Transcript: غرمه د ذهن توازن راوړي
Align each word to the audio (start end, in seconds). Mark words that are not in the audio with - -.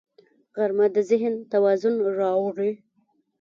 غرمه 0.57 0.87
د 0.95 0.97
ذهن 1.09 1.33
توازن 1.51 1.95
راوړي 2.19 2.71